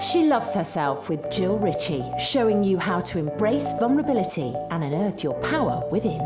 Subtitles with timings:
[0.00, 5.34] She loves herself with Jill Ritchie, showing you how to embrace vulnerability and unearth your
[5.40, 6.20] power within.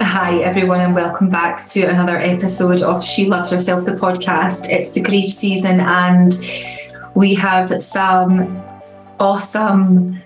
[0.00, 4.70] Hi, everyone, and welcome back to another episode of She Loves Herself, the podcast.
[4.70, 6.32] It's the grief season, and
[7.14, 8.62] we have some
[9.18, 10.22] awesome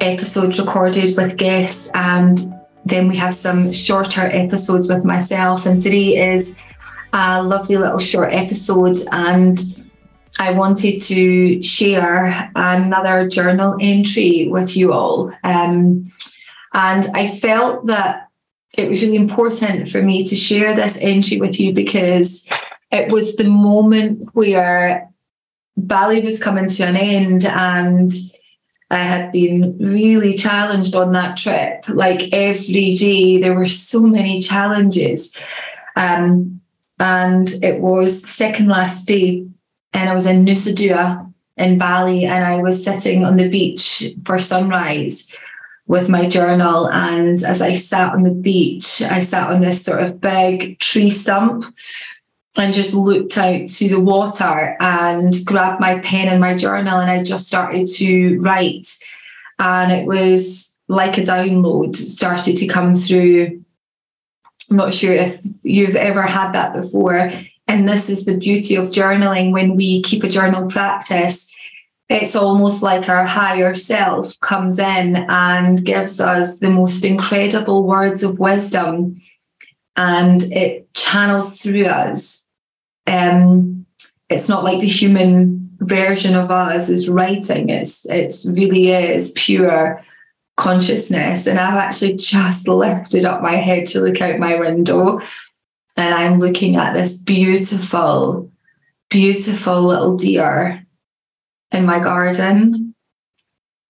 [0.00, 2.54] episodes recorded with guests, and
[2.84, 5.66] then we have some shorter episodes with myself.
[5.66, 6.54] And today is
[7.12, 9.58] a lovely little short episode, and
[10.38, 15.32] I wanted to share another journal entry with you all.
[15.42, 16.12] Um,
[16.74, 18.28] and I felt that
[18.76, 22.46] it was really important for me to share this entry with you because
[22.92, 25.08] it was the moment where
[25.76, 28.12] Bali was coming to an end and
[28.90, 31.88] I had been really challenged on that trip.
[31.88, 35.36] Like every day, there were so many challenges.
[35.96, 36.60] Um,
[37.00, 39.46] and it was the second last day
[39.96, 44.04] and I was in Nusa Dua in Bali, and I was sitting on the beach
[44.24, 45.34] for sunrise
[45.86, 46.90] with my journal.
[46.90, 51.08] And as I sat on the beach, I sat on this sort of big tree
[51.08, 51.64] stump
[52.56, 57.10] and just looked out to the water and grabbed my pen and my journal, and
[57.10, 58.88] I just started to write.
[59.58, 63.64] And it was like a download started to come through.
[64.70, 67.32] I'm not sure if you've ever had that before
[67.68, 71.52] and this is the beauty of journaling when we keep a journal practice.
[72.08, 78.22] It's almost like our higher self comes in and gives us the most incredible words
[78.22, 79.20] of wisdom
[79.96, 82.46] and it channels through us.
[83.08, 83.86] Um,
[84.28, 90.04] it's not like the human version of us is writing, it's it's really is pure
[90.56, 91.46] consciousness.
[91.46, 95.20] And I've actually just lifted up my head to look out my window
[95.96, 98.50] and I'm looking at this beautiful,
[99.08, 100.86] beautiful little deer
[101.72, 102.94] in my garden.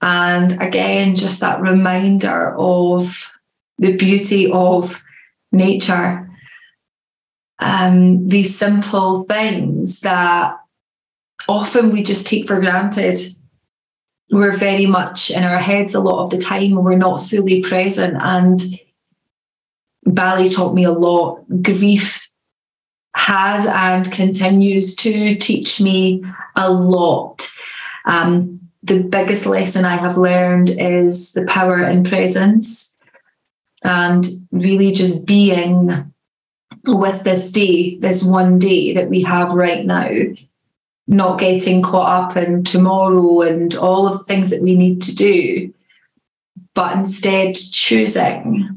[0.00, 3.30] And again, just that reminder of
[3.78, 5.02] the beauty of
[5.52, 6.30] nature.
[7.58, 10.56] Um, these simple things that
[11.48, 13.18] often we just take for granted.
[14.30, 17.62] We're very much in our heads a lot of the time and we're not fully
[17.62, 18.16] present.
[18.20, 18.60] And
[20.06, 21.44] Bali taught me a lot.
[21.62, 22.30] Grief
[23.14, 26.24] has and continues to teach me
[26.54, 27.50] a lot.
[28.04, 32.96] Um, the biggest lesson I have learned is the power in presence
[33.82, 36.12] and really just being
[36.84, 40.10] with this day, this one day that we have right now,
[41.08, 45.14] not getting caught up in tomorrow and all of the things that we need to
[45.14, 45.74] do,
[46.74, 48.75] but instead choosing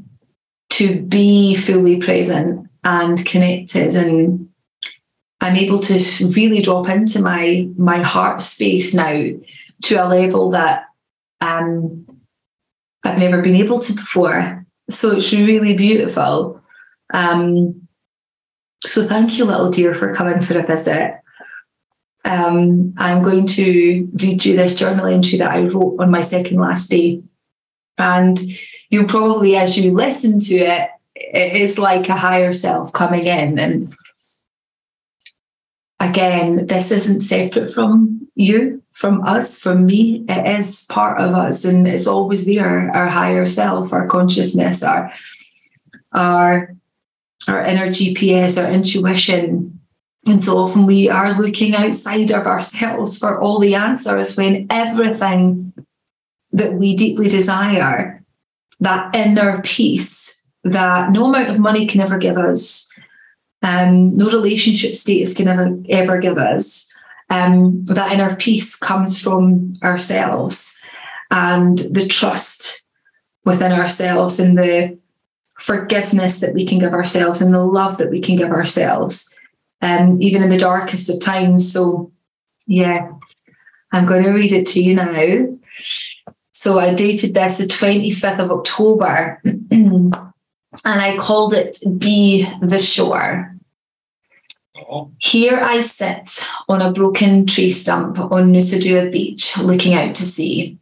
[0.80, 4.48] to be fully present and connected and
[5.40, 9.30] I'm able to really drop into my my heart space now
[9.82, 10.84] to a level that
[11.40, 12.06] um,
[13.04, 14.66] I've never been able to before.
[14.90, 16.60] So it's really beautiful.
[17.14, 17.88] Um,
[18.82, 21.20] so thank you, little dear, for coming for a visit.
[22.24, 26.58] Um, I'm going to read you this journal entry that I wrote on my second
[26.58, 27.22] last day.
[28.00, 28.38] And
[28.88, 33.58] you'll probably, as you listen to it, it is like a higher self coming in.
[33.58, 33.94] And
[36.00, 40.24] again, this isn't separate from you, from us, from me.
[40.28, 42.90] It is part of us, and it's always there.
[42.94, 45.12] Our higher self, our consciousness, our
[46.12, 46.74] our
[47.48, 49.80] our inner GPS, our intuition.
[50.26, 55.72] And so often we are looking outside of ourselves for all the answers when everything
[56.52, 58.20] that we deeply desire
[58.80, 62.90] that inner peace that no amount of money can ever give us,
[63.62, 66.90] um, no relationship status can ever ever give us.
[67.28, 70.82] Um, that inner peace comes from ourselves
[71.30, 72.84] and the trust
[73.44, 74.98] within ourselves and the
[75.58, 79.38] forgiveness that we can give ourselves and the love that we can give ourselves,
[79.80, 81.70] um, even in the darkest of times.
[81.72, 82.10] So,
[82.66, 83.12] yeah,
[83.92, 85.12] I'm going to read it to you now.
[86.60, 89.40] So I dated this the 25th of October
[89.70, 90.14] and
[90.84, 93.56] I called it Be the Shore.
[95.16, 100.22] Here I sit on a broken tree stump on Nusa Dua Beach looking out to
[100.22, 100.76] sea.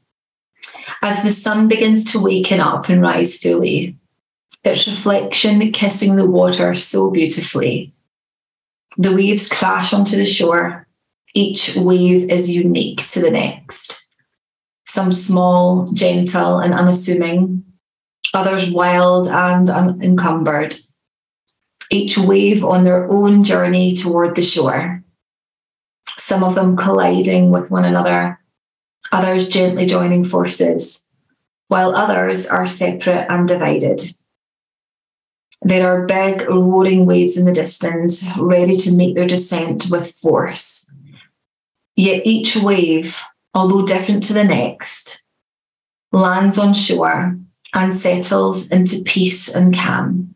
[1.00, 3.94] As the sun begins to waken up and rise fully,
[4.64, 7.92] its reflection kissing the water so beautifully.
[8.96, 10.88] The waves crash onto the shore.
[11.34, 14.07] Each wave is unique to the next
[14.88, 17.62] some small, gentle, and unassuming,
[18.32, 20.76] others wild and unencumbered,
[21.90, 25.04] each wave on their own journey toward the shore.
[26.28, 28.38] some of them colliding with one another,
[29.12, 31.04] others gently joining forces,
[31.68, 34.14] while others are separate and divided.
[35.62, 40.92] There are big, roaring waves in the distance, ready to make their descent with force.
[41.96, 43.20] Yet each wave,
[43.54, 45.22] although different to the next,
[46.12, 47.38] lands on shore
[47.74, 50.34] and settles into peace and calm.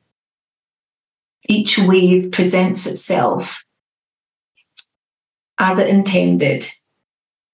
[1.48, 3.64] Each wave presents itself
[5.58, 6.66] as it intended,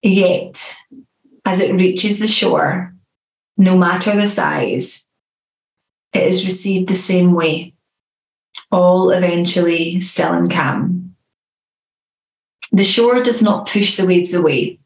[0.02, 0.76] yet
[1.44, 2.94] as it reaches the shore,
[3.56, 5.08] no matter the size,
[6.12, 7.74] it is received the same way,
[8.70, 11.16] all eventually still and calm.
[12.72, 14.78] The shore does not push the waves away.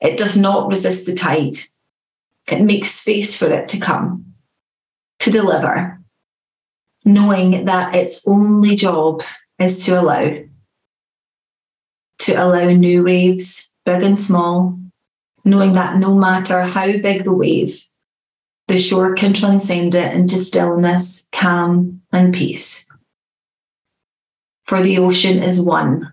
[0.00, 1.56] It does not resist the tide.
[2.50, 4.34] It makes space for it to come,
[5.20, 6.00] to deliver,
[7.04, 9.22] knowing that its only job
[9.58, 10.38] is to allow.
[12.20, 14.78] To allow new waves, big and small,
[15.44, 17.84] knowing that no matter how big the wave,
[18.68, 22.88] the shore can transcend it into stillness, calm, and peace.
[24.64, 26.12] For the ocean is one,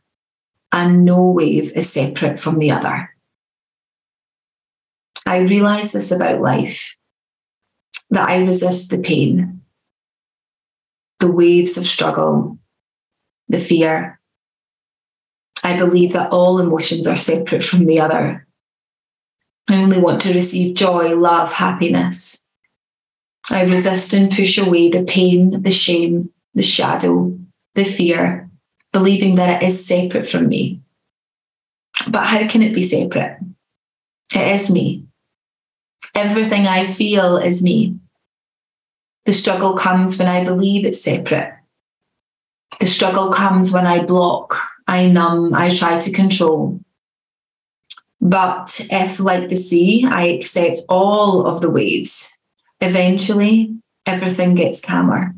[0.71, 3.12] and no wave is separate from the other.
[5.25, 6.95] I realize this about life
[8.09, 9.61] that I resist the pain,
[11.19, 12.57] the waves of struggle,
[13.47, 14.19] the fear.
[15.63, 18.45] I believe that all emotions are separate from the other.
[19.69, 22.43] I only want to receive joy, love, happiness.
[23.49, 27.37] I resist and push away the pain, the shame, the shadow,
[27.75, 28.49] the fear,
[28.91, 30.81] believing that it is separate from me.
[32.07, 33.39] But how can it be separate?
[34.33, 35.05] It is me.
[36.15, 37.97] Everything I feel is me.
[39.25, 41.53] The struggle comes when I believe it's separate.
[42.79, 44.57] The struggle comes when I block,
[44.87, 46.81] I numb, I try to control.
[48.19, 52.41] But if, like the sea, I accept all of the waves,
[52.79, 53.75] eventually
[54.05, 55.35] everything gets calmer.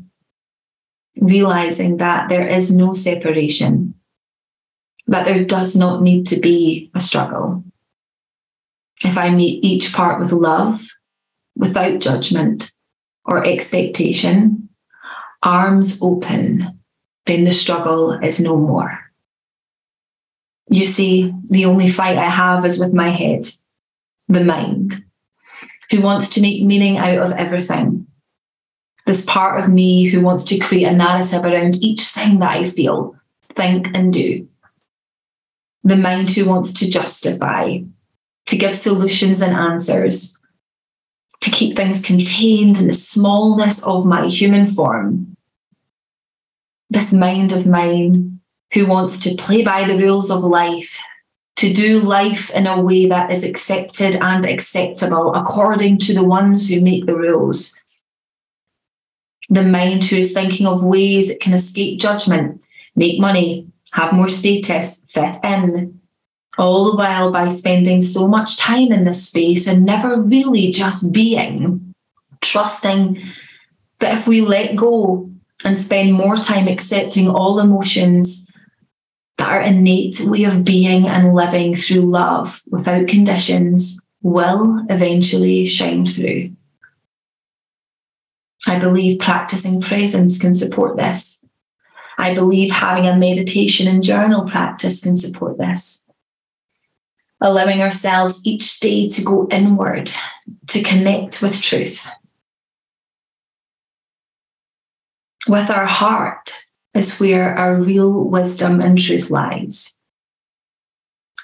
[1.20, 3.94] Realizing that there is no separation,
[5.06, 7.64] that there does not need to be a struggle.
[9.02, 10.86] If I meet each part with love,
[11.54, 12.72] without judgment
[13.24, 14.68] or expectation,
[15.42, 16.80] arms open,
[17.26, 19.00] then the struggle is no more.
[20.68, 23.46] You see, the only fight I have is with my head,
[24.28, 24.94] the mind,
[25.90, 28.06] who wants to make meaning out of everything.
[29.06, 32.64] This part of me who wants to create a narrative around each thing that I
[32.64, 33.14] feel,
[33.54, 34.48] think, and do.
[35.84, 37.78] The mind who wants to justify,
[38.56, 40.40] to give solutions and answers,
[41.42, 45.36] to keep things contained in the smallness of my human form.
[46.88, 48.40] This mind of mine
[48.72, 50.96] who wants to play by the rules of life,
[51.56, 56.70] to do life in a way that is accepted and acceptable according to the ones
[56.70, 57.82] who make the rules.
[59.50, 62.62] The mind who is thinking of ways it can escape judgment,
[62.94, 66.00] make money, have more status, fit in,
[66.58, 71.12] all the while by spending so much time in this space and never really just
[71.12, 71.94] being,
[72.40, 73.22] trusting
[74.00, 75.30] that if we let go
[75.64, 78.50] and spend more time accepting all emotions
[79.38, 86.06] that our innate way of being and living through love without conditions will eventually shine
[86.06, 86.50] through.
[88.66, 91.44] I believe practicing presence can support this.
[92.18, 96.05] I believe having a meditation and journal practice can support this.
[97.40, 100.10] Allowing ourselves each day to go inward,
[100.68, 102.10] to connect with truth.
[105.46, 106.66] With our heart,
[106.96, 110.00] is where our real wisdom and truth lies.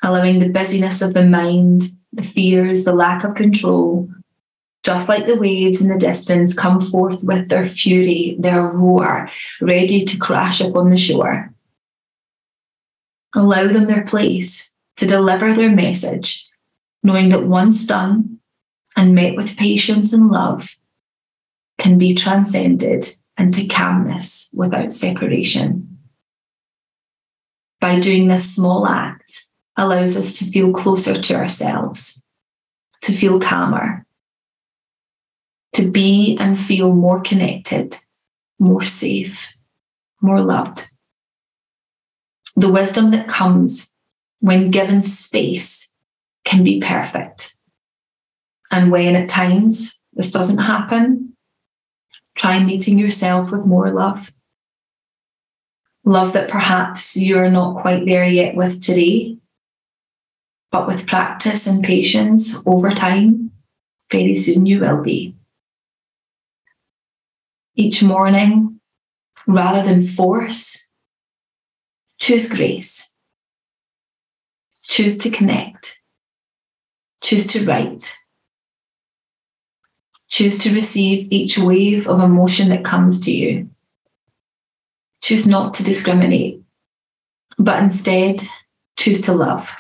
[0.03, 1.83] Allowing the busyness of the mind,
[2.13, 4.09] the fears, the lack of control,
[4.83, 9.31] just like the waves in the distance come forth with their fury, their roar,
[9.61, 11.55] ready to crash upon the shore.
[13.35, 16.49] Allow them their place to deliver their message,
[17.03, 18.39] knowing that once done
[18.97, 20.77] and met with patience and love,
[21.79, 23.07] can be transcended
[23.39, 25.99] into calmness without separation.
[27.81, 29.47] By doing this small act
[29.77, 32.25] allows us to feel closer to ourselves,
[33.01, 34.07] to feel calmer,
[35.73, 37.97] to be and feel more connected,
[38.59, 39.49] more safe,
[40.21, 40.89] more loved.
[42.55, 43.95] The wisdom that comes
[44.43, 45.91] when given space
[46.45, 47.57] can be perfect.
[48.71, 51.33] And when at times this doesn't happen,
[52.35, 54.33] Try meeting yourself with more love.
[56.05, 59.39] Love that perhaps you're not quite there yet with today,
[60.71, 63.53] but with practice and patience over time,
[64.11, 65.37] very soon you will be.
[67.75, 68.81] Each morning,
[69.47, 70.91] rather than force,
[72.19, 73.12] choose grace.
[74.93, 76.03] Choose to connect.
[77.23, 78.15] Choose to write.
[80.29, 83.71] Choose to receive each wave of emotion that comes to you.
[85.23, 86.61] Choose not to discriminate,
[87.57, 88.43] but instead
[88.99, 89.75] choose to love.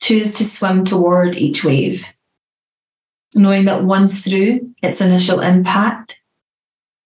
[0.00, 2.06] Choose to swim toward each wave,
[3.34, 6.18] knowing that once through its initial impact,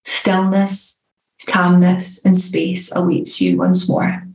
[0.05, 1.03] stillness,
[1.47, 4.29] calmness, and space awaits you once more.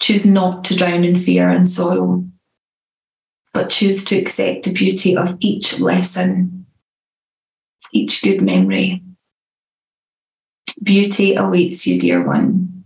[0.00, 2.24] Choose not to drown in fear and sorrow,
[3.52, 6.66] but choose to accept the beauty of each lesson,
[7.92, 9.02] each good memory.
[10.82, 12.84] Beauty awaits you, dear one.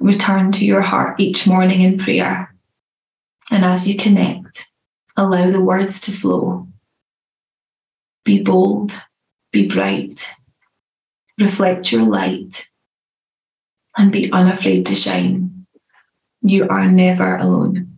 [0.00, 2.54] Return to your heart each morning in prayer.
[3.50, 4.68] And as you connect,
[5.16, 6.68] allow the words to flow.
[8.24, 9.02] Be bold,
[9.52, 10.32] be bright,
[11.38, 12.66] reflect your light,
[13.96, 15.53] and be unafraid to shine.
[16.46, 17.96] You are never alone.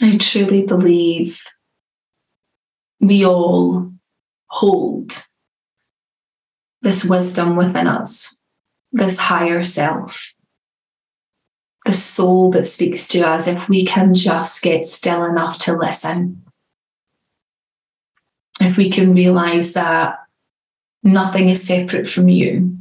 [0.00, 1.42] I truly believe
[3.00, 3.92] we all
[4.46, 5.24] hold
[6.82, 8.40] this wisdom within us,
[8.92, 10.34] this higher self,
[11.84, 16.44] the soul that speaks to us if we can just get still enough to listen.
[18.60, 20.23] If we can realize that
[21.04, 22.76] nothing is separate from you.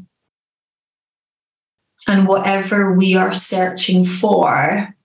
[2.07, 4.95] And whatever we are searching for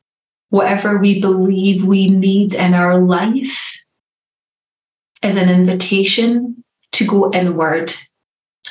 [0.51, 3.83] whatever we believe we need in our life
[5.23, 7.93] is an invitation to go inward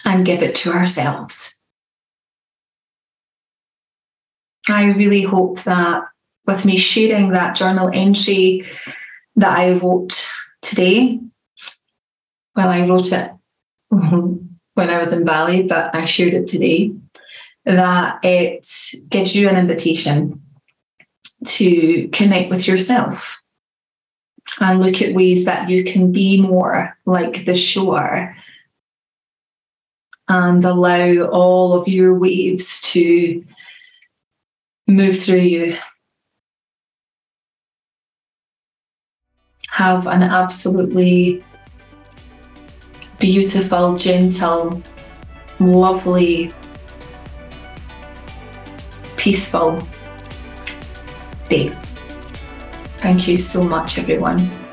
[0.04, 1.62] and give it to ourselves.
[4.68, 6.04] I really hope that
[6.46, 8.66] with me sharing that journal entry
[9.36, 10.28] that I wrote
[10.62, 11.20] today,
[12.56, 13.37] well, I wrote it
[13.90, 16.94] when I was in Bali, but I shared it today,
[17.66, 18.68] that it
[19.10, 20.42] gives you an invitation
[21.46, 23.42] to connect with yourself
[24.60, 28.36] and look at ways that you can be more like the shore
[30.30, 33.44] and allow all of your waves to
[34.88, 35.78] move through you.
[39.70, 41.44] Have an absolutely
[43.20, 44.82] beautiful, gentle,
[45.60, 46.54] lovely,
[49.16, 49.82] peaceful
[51.50, 51.76] day.
[53.00, 54.67] Thank you so much, everyone.